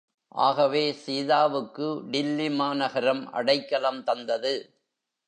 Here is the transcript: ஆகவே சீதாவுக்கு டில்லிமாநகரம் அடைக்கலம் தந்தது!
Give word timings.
ஆகவே 0.35 0.93
சீதாவுக்கு 0.93 2.01
டில்லிமாநகரம் 2.11 3.31
அடைக்கலம் 3.31 4.03
தந்தது! 4.03 4.53